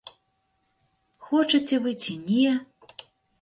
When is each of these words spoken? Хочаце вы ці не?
Хочаце 1.27 1.75
вы 1.85 1.91
ці 2.07 2.17
не? 2.31 2.49